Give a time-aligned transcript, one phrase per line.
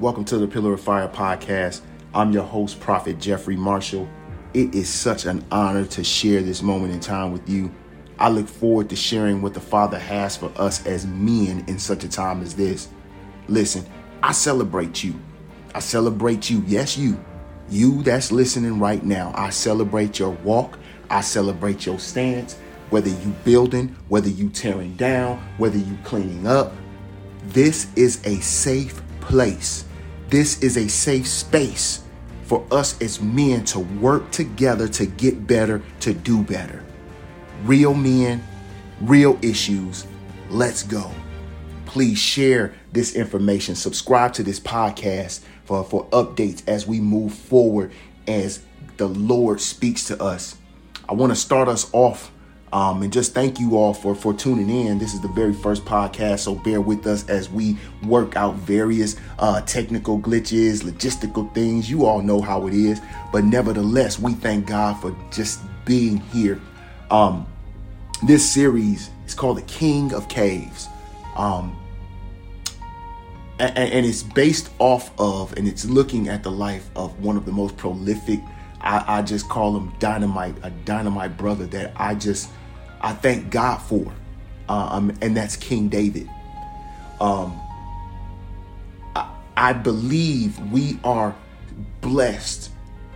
[0.00, 1.80] Welcome to the Pillar of Fire podcast.
[2.12, 4.08] I'm your host, Prophet Jeffrey Marshall.
[4.52, 7.70] It is such an honor to share this moment in time with you.
[8.18, 12.02] I look forward to sharing what the Father has for us as men in such
[12.02, 12.88] a time as this.
[13.46, 13.86] Listen,
[14.20, 15.14] I celebrate you.
[15.76, 16.64] I celebrate you.
[16.66, 17.24] Yes, you.
[17.70, 19.32] You that's listening right now.
[19.36, 20.76] I celebrate your walk.
[21.08, 22.58] I celebrate your stance.
[22.90, 26.72] Whether you building, whether you tearing down, whether you cleaning up.
[27.44, 29.84] This is a safe place.
[30.28, 32.02] This is a safe space
[32.42, 36.84] for us as men to work together to get better, to do better.
[37.64, 38.42] Real men,
[39.00, 40.06] real issues.
[40.50, 41.10] Let's go.
[41.86, 43.74] Please share this information.
[43.74, 47.92] Subscribe to this podcast for, for updates as we move forward
[48.26, 48.62] as
[48.96, 50.56] the Lord speaks to us.
[51.08, 52.30] I want to start us off
[52.74, 54.98] um, and just thank you all for for tuning in.
[54.98, 59.14] This is the very first podcast, so bear with us as we work out various
[59.38, 61.88] uh, technical glitches, logistical things.
[61.88, 63.00] You all know how it is,
[63.32, 66.60] but nevertheless, we thank God for just being here.
[67.12, 67.46] Um,
[68.24, 70.88] this series is called The King of Caves.
[71.36, 71.78] Um,
[73.60, 77.46] and, and, it's based off of, and it's looking at the life of one of
[77.46, 78.40] the most prolific.
[78.80, 82.50] I, I just call him dynamite, a dynamite brother that I just
[83.04, 84.10] I thank God for,
[84.66, 86.26] uh, um, and that's King David.
[87.20, 87.60] Um,
[89.14, 91.36] I, I believe we are
[92.00, 92.70] blessed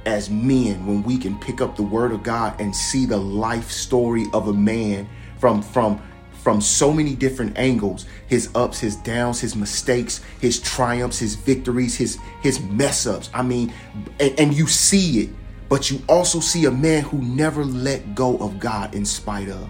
[0.05, 3.71] as men when we can pick up the Word of God and see the life
[3.71, 5.09] story of a man
[5.39, 6.03] from from
[6.43, 8.05] from so many different angles.
[8.27, 13.31] His ups his downs his mistakes his triumphs his victories his his mess ups.
[13.33, 13.73] I mean
[14.21, 15.31] and, and, you see it
[15.71, 19.69] but you also see a man who never let go of god in spite of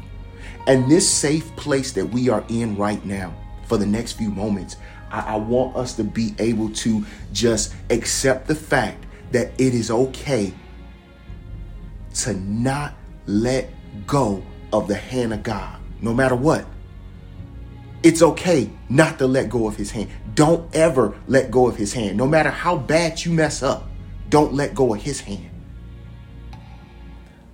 [0.66, 3.34] and this safe place that we are in right now
[3.66, 4.76] for the next few moments,
[5.10, 9.90] I, I want us to be able to just accept the fact that it is
[9.90, 10.52] okay
[12.14, 12.94] to not
[13.26, 13.70] let
[14.06, 16.66] go of the hand of God, no matter what.
[18.02, 20.10] It's okay not to let go of his hand.
[20.34, 22.16] Don't ever let go of his hand.
[22.16, 23.88] No matter how bad you mess up,
[24.28, 25.47] don't let go of his hand.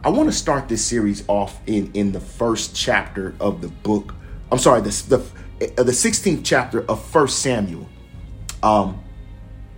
[0.04, 4.14] I want to start this series off in in the first chapter of the book.
[4.52, 7.88] I'm sorry, the the, uh, the 16th chapter of First Samuel.
[8.62, 9.02] Um,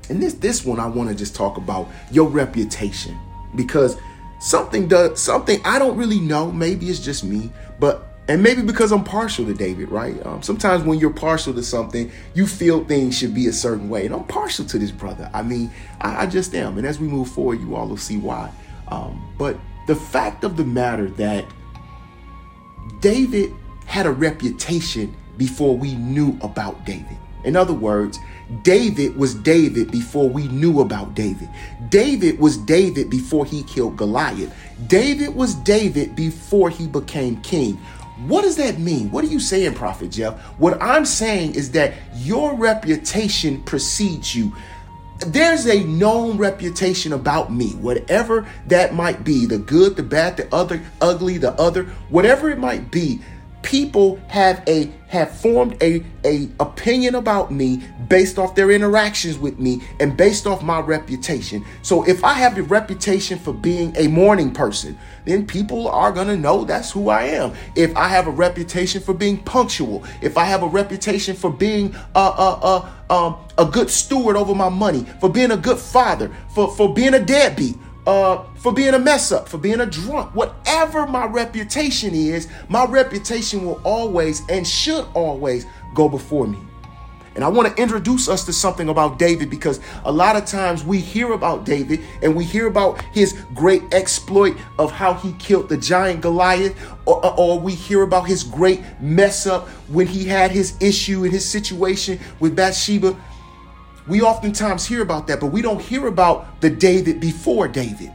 [0.08, 3.16] and this this one I want to just talk about your reputation
[3.54, 3.96] because
[4.40, 6.50] something does something I don't really know.
[6.50, 10.26] Maybe it's just me, but and maybe because I'm partial to David, right?
[10.26, 14.06] Um, sometimes when you're partial to something, you feel things should be a certain way,
[14.06, 15.30] and I'm partial to this brother.
[15.32, 15.70] I mean,
[16.00, 16.78] I, I just am.
[16.78, 18.50] And as we move forward, you all will see why.
[18.88, 19.56] Um, but
[19.86, 21.46] the fact of the matter that
[23.00, 23.54] David
[23.86, 27.16] had a reputation before we knew about David.
[27.44, 28.18] In other words,
[28.62, 31.48] David was David before we knew about David.
[31.88, 34.52] David was David before he killed Goliath.
[34.88, 37.74] David was David before he became king.
[38.26, 39.10] What does that mean?
[39.10, 40.40] What are you saying, Prophet Jeff?
[40.58, 44.52] What I'm saying is that your reputation precedes you
[45.20, 50.54] there's a known reputation about me, whatever that might be the good, the bad, the
[50.54, 53.20] other, ugly, the other, whatever it might be
[53.66, 59.58] people have a have formed a, a opinion about me based off their interactions with
[59.58, 61.64] me and based off my reputation.
[61.82, 66.28] So if I have a reputation for being a morning person, then people are going
[66.28, 67.54] to know that's who I am.
[67.74, 71.94] If I have a reputation for being punctual, if I have a reputation for being
[72.14, 76.32] a, a, a, um, a good steward over my money, for being a good father,
[76.54, 77.76] for, for being a deadbeat,
[78.06, 82.84] uh, for being a mess up, for being a drunk, whatever my reputation is, my
[82.84, 86.58] reputation will always and should always go before me.
[87.36, 90.82] And I want to introduce us to something about David because a lot of times
[90.84, 95.68] we hear about David and we hear about his great exploit of how he killed
[95.68, 96.74] the giant Goliath,
[97.04, 101.32] or, or we hear about his great mess up when he had his issue and
[101.32, 103.14] his situation with Bathsheba.
[104.08, 108.12] We oftentimes hear about that, but we don't hear about the David before David.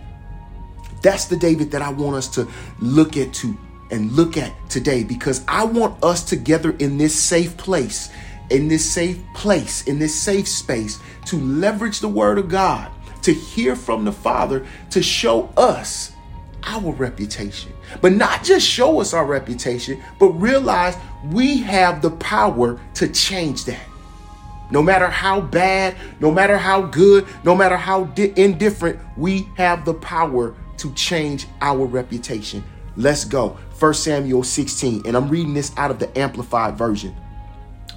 [1.02, 2.48] That's the David that I want us to
[2.80, 3.58] look at to
[3.92, 8.10] and look at today because I want us together in this safe place,
[8.50, 12.90] in this safe place, in this safe space to leverage the word of God,
[13.24, 16.14] to hear from the Father, to show us
[16.64, 17.74] our reputation.
[18.02, 20.96] But not just show us our reputation, but realize
[21.26, 23.91] we have the power to change that.
[24.72, 29.86] No matter how bad, no matter how good, no matter how di- indifferent, we have
[29.86, 32.64] the power to change our reputation.
[32.96, 33.58] Let's go.
[33.80, 37.16] 1 Samuel 16, and I'm reading this out of the Amplified Version.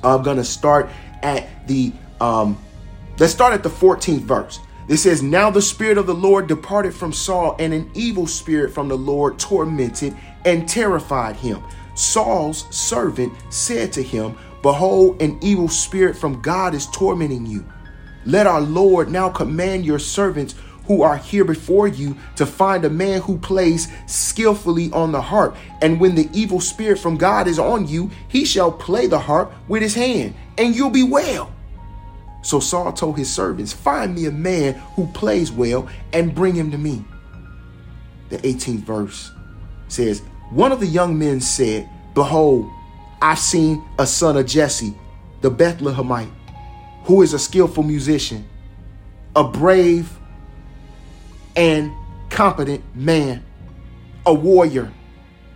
[0.02, 0.90] I'm going to start
[1.22, 2.58] at the um,
[3.16, 4.58] Let's start at the 14th verse.
[4.88, 8.74] It says, Now the Spirit of the Lord departed from Saul, and an evil spirit
[8.74, 11.62] from the Lord tormented and terrified him.
[11.94, 17.66] Saul's servant said to him, Behold, an evil spirit from God is tormenting you.
[18.24, 20.54] Let our Lord now command your servants
[20.86, 25.54] who are here before you to find a man who plays skillfully on the harp.
[25.82, 29.52] And when the evil spirit from God is on you, he shall play the harp
[29.68, 31.52] with his hand, and you'll be well.
[32.40, 36.70] So Saul told his servants, Find me a man who plays well and bring him
[36.70, 37.04] to me.
[38.30, 39.30] The 18th verse
[39.88, 42.70] says, One of the young men said, Behold,
[43.24, 44.94] I've seen a son of Jesse,
[45.40, 46.30] the Bethlehemite,
[47.04, 48.46] who is a skillful musician,
[49.34, 50.12] a brave
[51.56, 51.90] and
[52.28, 53.42] competent man,
[54.26, 54.92] a warrior,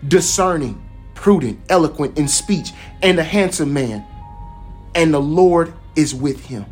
[0.09, 0.83] discerning,
[1.15, 2.71] prudent, eloquent in speech,
[3.03, 4.03] and a handsome man.
[4.95, 6.65] And the Lord is with him.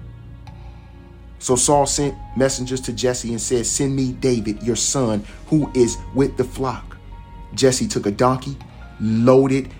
[1.40, 5.98] So Saul sent messengers to Jesse and said, Send me David, your son, who is
[6.14, 6.96] with the flock.
[7.52, 8.56] Jesse took a donkey
[8.98, 9.70] loaded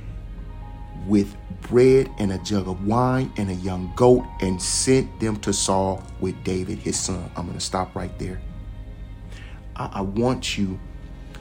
[1.07, 5.53] with bread and a jug of wine and a young goat and sent them to
[5.53, 7.31] Saul with David, his son.
[7.37, 8.41] I'm going to stop right there.
[9.75, 10.79] I, I want you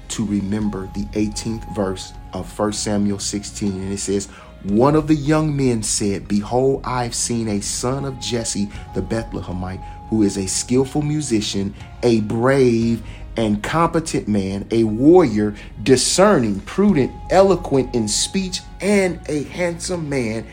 [0.10, 4.28] to remember the 18th verse of 1 Samuel 16, and it says,
[4.64, 9.84] one of the young men said, Behold, I've seen a son of Jesse the Bethlehemite
[10.10, 11.74] who is a skillful musician,
[12.04, 13.04] a brave
[13.38, 20.46] and competent man, a warrior, discerning, prudent, eloquent in speech, and a handsome man,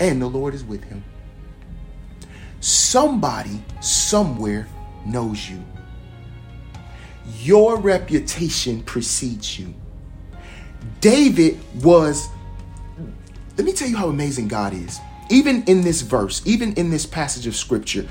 [0.00, 1.04] and the Lord is with him.
[2.60, 4.68] Somebody somewhere
[5.04, 5.62] knows you.
[7.40, 9.74] Your reputation precedes you.
[11.00, 12.28] David was,
[13.56, 14.98] let me tell you how amazing God is.
[15.30, 18.06] Even in this verse, even in this passage of scripture,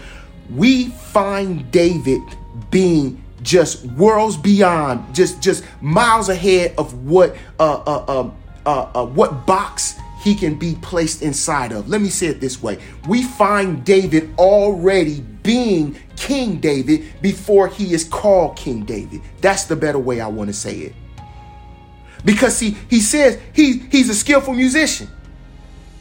[0.50, 2.22] we find David
[2.70, 8.36] being just worlds beyond, just just miles ahead of what uh, uh, um,
[8.66, 11.90] uh, uh, what box he can be placed inside of.
[11.90, 17.94] Let me say it this way: We find David already being King David before he
[17.94, 19.22] is called King David.
[19.42, 20.94] That's the better way I want to say it.
[22.24, 25.08] Because see, he says he he's a skillful musician.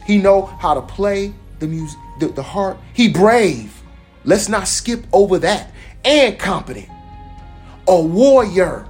[0.05, 2.79] He know how to play the music, the, the harp.
[2.93, 3.81] He brave.
[4.23, 5.71] Let's not skip over that.
[6.03, 6.89] And competent.
[7.87, 8.87] A warrior.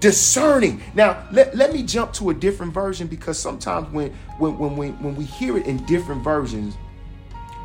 [0.00, 0.82] Discerning.
[0.94, 4.90] Now, let, let me jump to a different version because sometimes when when when we
[4.90, 6.76] when we hear it in different versions,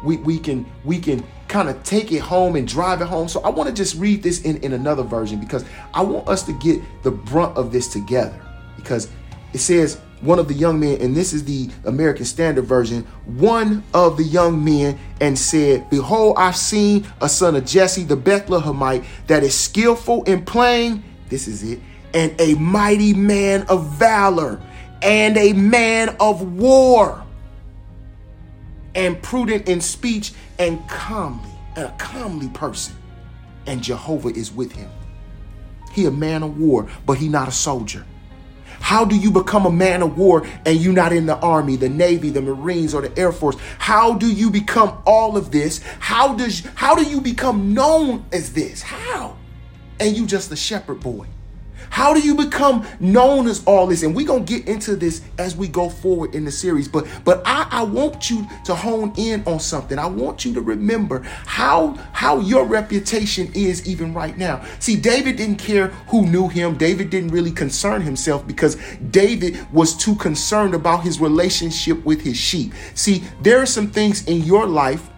[0.03, 3.27] we, we can we can kind of take it home and drive it home.
[3.27, 6.43] So I want to just read this in, in another version because I want us
[6.43, 8.41] to get the brunt of this together.
[8.77, 9.09] Because
[9.53, 13.83] it says, one of the young men, and this is the American Standard Version, one
[13.93, 19.03] of the young men and said, Behold, I've seen a son of Jesse the Bethlehemite
[19.27, 21.79] that is skillful in playing, this is it,
[22.13, 24.61] and a mighty man of valor,
[25.01, 27.25] and a man of war,
[28.93, 32.95] and prudent in speech, and calmly, and a calmly person.
[33.65, 34.89] And Jehovah is with him.
[35.93, 38.05] He a man of war, but he not a soldier.
[38.81, 41.87] How do you become a man of war and you not in the army, the
[41.87, 43.55] navy, the marines or the air force?
[43.77, 45.79] How do you become all of this?
[45.99, 48.81] How does how do you become known as this?
[48.81, 49.37] How?
[49.99, 51.27] And you just a shepherd boy.
[51.91, 54.01] How do you become known as all this?
[54.01, 56.87] And we're gonna get into this as we go forward in the series.
[56.87, 59.99] But but I, I want you to hone in on something.
[59.99, 64.65] I want you to remember how how your reputation is even right now.
[64.79, 66.77] See, David didn't care who knew him.
[66.77, 68.77] David didn't really concern himself because
[69.11, 72.73] David was too concerned about his relationship with his sheep.
[72.95, 75.10] See, there are some things in your life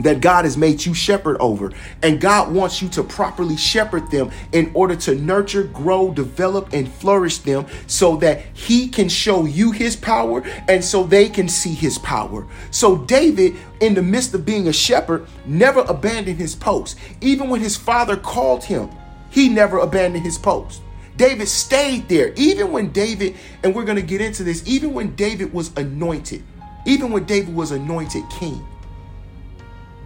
[0.00, 1.72] that God has made you shepherd over.
[2.02, 6.90] And God wants you to properly shepherd them in order to nurture, grow, develop, and
[6.90, 11.74] flourish them so that He can show you His power and so they can see
[11.74, 12.46] His power.
[12.70, 16.98] So, David, in the midst of being a shepherd, never abandoned his post.
[17.20, 18.90] Even when his father called him,
[19.30, 20.82] he never abandoned his post.
[21.16, 22.32] David stayed there.
[22.36, 26.42] Even when David, and we're going to get into this, even when David was anointed,
[26.86, 28.66] even when David was anointed king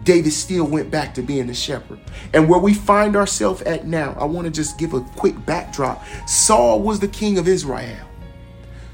[0.04, 2.00] David still went back to being the shepherd.
[2.32, 6.04] And where we find ourselves at now, I want to just give a quick backdrop.
[6.26, 8.08] Saul was the king of Israel.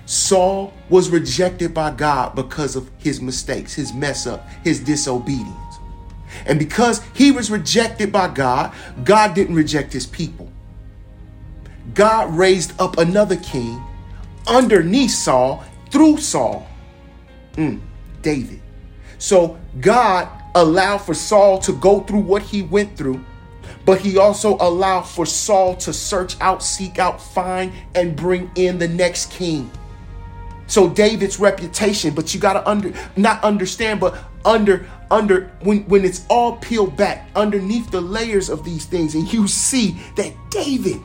[0.07, 5.55] Saul was rejected by God because of his mistakes, his mess up, his disobedience.
[6.47, 8.75] And because he was rejected by God,
[9.05, 10.51] God didn't reject his people.
[11.95, 13.83] God raised up another king
[14.47, 16.67] underneath Saul through Saul,
[17.55, 17.81] mm,
[18.23, 18.61] David.
[19.19, 23.25] So God allowed for Saul to go through what he went through,
[23.85, 28.79] but he also allowed for Saul to search out, seek out, find, and bring in
[28.79, 29.71] the next king.
[30.67, 36.27] So David's reputation, but you gotta under not understand, but under under when when it's
[36.29, 41.01] all peeled back underneath the layers of these things, and you see that David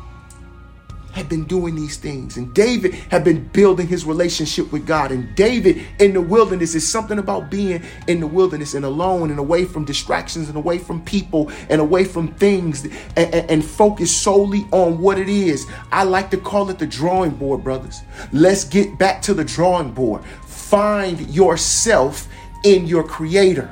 [1.13, 2.38] had been doing these things.
[2.38, 5.12] And David had been building his relationship with God.
[5.12, 9.39] And David in the wilderness is something about being in the wilderness and alone and
[9.39, 14.13] away from distractions and away from people and away from things and, and, and focus
[14.13, 15.67] solely on what it is.
[15.91, 18.01] I like to call it the drawing board, brothers.
[18.32, 20.25] Let's get back to the drawing board.
[20.46, 22.27] Find yourself
[22.63, 23.72] in your creator.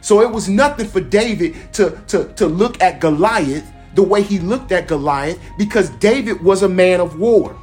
[0.00, 4.38] So it was nothing for David to, to, to look at Goliath the way he
[4.38, 7.58] looked at Goliath because David was a man of war.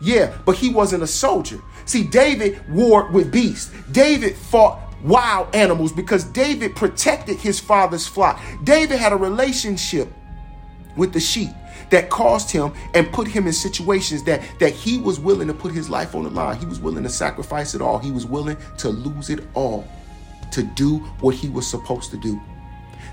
[0.00, 1.60] Yeah, but he wasn't a soldier.
[1.84, 3.72] See, David warred with beasts.
[3.90, 8.40] David fought wild animals because David protected his father's flock.
[8.64, 10.12] David had a relationship
[10.96, 11.50] with the sheep
[11.90, 15.72] that caused him and put him in situations that that he was willing to put
[15.72, 16.58] his life on the line.
[16.58, 17.98] He was willing to sacrifice it all.
[17.98, 19.88] He was willing to lose it all
[20.52, 22.40] to do what he was supposed to do.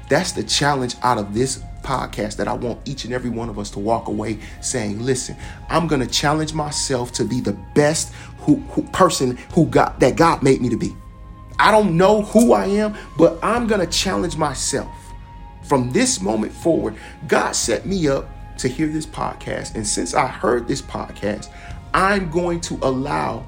[0.09, 3.59] That's the challenge out of this podcast that I want each and every one of
[3.59, 5.37] us to walk away saying, listen,
[5.69, 10.15] I'm going to challenge myself to be the best who, who, person who got that
[10.15, 10.95] God made me to be.
[11.59, 14.91] I don't know who I am, but I'm going to challenge myself.
[15.63, 16.95] From this moment forward,
[17.27, 19.75] God set me up to hear this podcast.
[19.75, 21.49] And since I heard this podcast,
[21.93, 23.47] I'm going to allow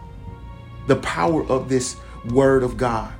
[0.87, 1.97] the power of this
[2.29, 3.13] word of God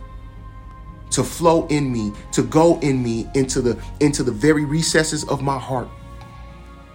[1.11, 5.41] to flow in me, to go in me into the into the very recesses of
[5.41, 5.89] my heart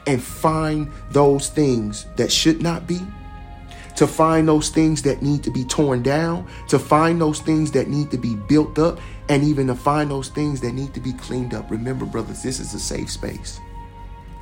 [0.06, 3.00] and find those things that should not be,
[3.96, 7.88] to find those things that need to be torn down, to find those things that
[7.88, 11.12] need to be built up, and even to find those things that need to be
[11.12, 11.70] cleaned up.
[11.70, 13.60] Remember, brothers, this is a safe space.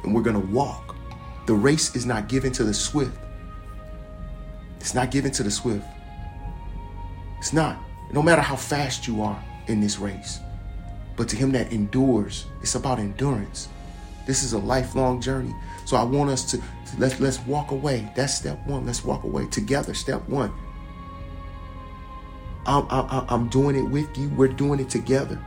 [0.02, 0.96] And we're going to walk.
[1.46, 3.18] The race is not given to the swift.
[4.78, 5.84] It's not given to the swift.
[7.38, 7.78] It's not.
[8.12, 10.40] No matter how fast you are, in this race.
[11.16, 13.68] But to him that endures, it's about endurance.
[14.26, 15.54] This is a lifelong journey.
[15.84, 16.62] So I want us to,
[16.98, 18.10] let's let's walk away.
[18.14, 18.86] That's step one.
[18.86, 19.92] Let's walk away together.
[19.94, 20.52] Step one.
[22.66, 24.28] I'm, I'm, I'm doing it with you.
[24.30, 25.42] We're doing it together.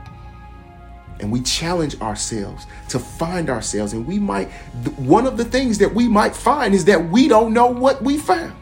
[1.20, 3.92] And we challenge ourselves to find ourselves.
[3.92, 4.50] And we might,
[4.96, 8.18] one of the things that we might find is that we don't know what we
[8.18, 8.54] found.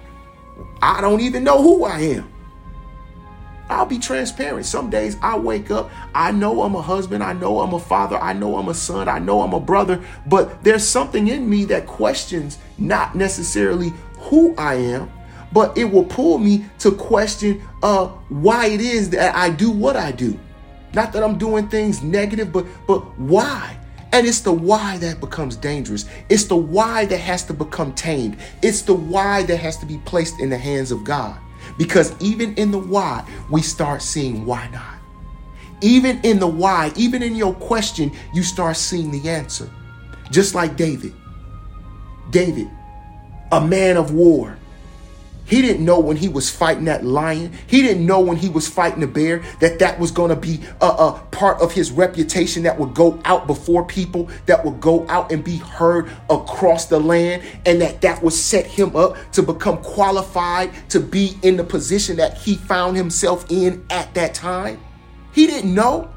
[0.80, 2.31] I don't even know who I am.
[3.68, 4.66] I'll be transparent.
[4.66, 8.18] Some days I wake up, I know I'm a husband, I know I'm a father,
[8.18, 11.64] I know I'm a son, I know I'm a brother, but there's something in me
[11.66, 15.10] that questions not necessarily who I am,
[15.52, 19.96] but it will pull me to question uh, why it is that I do what
[19.96, 20.38] I do.
[20.94, 23.78] Not that I'm doing things negative, but but why?
[24.12, 26.04] And it's the why that becomes dangerous.
[26.28, 28.36] It's the why that has to become tamed.
[28.60, 31.38] It's the why that has to be placed in the hands of God.
[31.78, 34.98] Because even in the why, we start seeing why not.
[35.80, 39.68] Even in the why, even in your question, you start seeing the answer.
[40.30, 41.14] Just like David.
[42.30, 42.70] David,
[43.50, 44.56] a man of war,
[45.44, 47.52] he didn't know when he was fighting that lion.
[47.66, 50.60] He didn't know when he was fighting the bear that that was going to be
[50.80, 55.06] a, a, part of his reputation that would go out before people, that would go
[55.08, 59.42] out and be heard across the land, and that that would set him up to
[59.42, 64.80] become qualified to be in the position that he found himself in at that time.
[65.32, 66.10] He didn't know.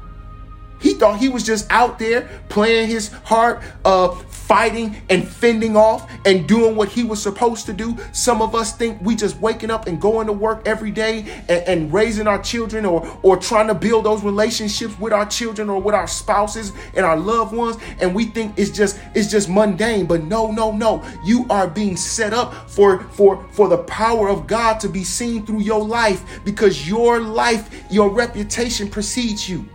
[0.80, 4.08] He thought he was just out there playing his heart, uh,
[4.46, 7.96] fighting and fending off and doing what he was supposed to do.
[8.12, 11.62] Some of us think we just waking up and going to work every day and,
[11.66, 15.80] and raising our children or, or trying to build those relationships with our children or
[15.80, 17.76] with our spouses and our loved ones.
[18.00, 21.04] And we think it's just, it's just mundane, but no, no, no.
[21.24, 25.44] You are being set up for, for, for the power of God to be seen
[25.44, 29.68] through your life because your life, your reputation precedes you.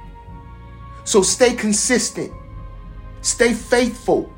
[1.03, 2.31] So stay consistent,
[3.21, 4.31] stay faithful,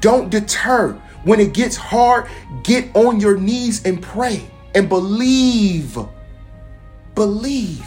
[0.00, 0.92] don't deter.
[1.24, 2.28] When it gets hard,
[2.64, 5.96] get on your knees and pray and believe.
[7.14, 7.86] Believe,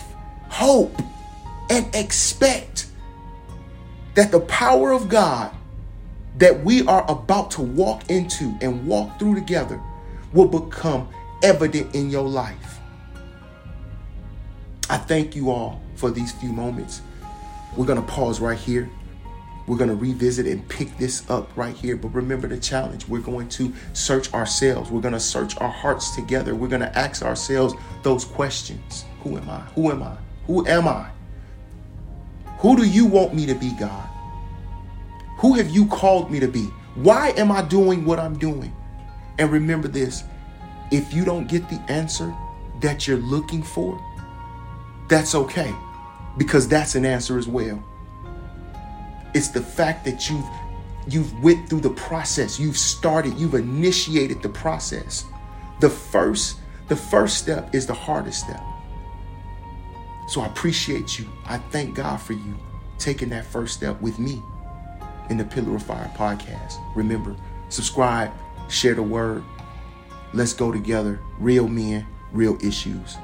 [0.50, 1.02] hope,
[1.70, 2.88] and expect
[4.14, 5.54] that the power of God
[6.38, 9.82] that we are about to walk into and walk through together
[10.34, 11.08] will become
[11.44, 12.80] evident in your life.
[14.90, 17.02] I thank you all for these few moments.
[17.76, 18.90] We're going to pause right here.
[19.68, 21.96] We're going to revisit and pick this up right here.
[21.98, 23.08] But remember the challenge.
[23.08, 24.92] We're going to search ourselves.
[24.92, 26.54] We're going to search our hearts together.
[26.56, 29.60] We're going to ask ourselves those questions Who am I?
[29.76, 30.18] Who am I?
[30.48, 31.10] Who am I?
[32.60, 34.10] Who do you want me to be, God?
[35.40, 36.66] Who have you called me to be?
[36.96, 38.74] Why am I doing what I'm doing?
[39.38, 40.24] And remember this
[40.92, 42.34] if you don't get the answer
[42.82, 44.00] that you're looking for,
[45.10, 45.74] that's okay
[46.38, 47.84] because that's an answer as well.
[49.36, 50.46] It's the fact that you've
[51.08, 55.26] you've went through the process, you've started, you've initiated the process.
[55.82, 58.64] The first the first step is the hardest step.
[60.30, 61.28] So I appreciate you.
[61.46, 62.56] I thank God for you
[62.98, 64.42] taking that first step with me
[65.30, 66.80] in the Pillar of Fire podcast.
[66.96, 67.36] Remember,
[67.68, 68.32] subscribe,
[68.70, 69.44] share the word.
[70.34, 71.20] Let's go together.
[71.40, 73.18] Real men, real issues.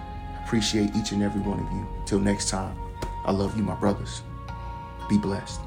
[0.44, 1.88] Appreciate each and every one of you.
[2.06, 2.78] Till next time,
[3.24, 4.24] I love you, my brothers.
[5.08, 5.62] Be blessed.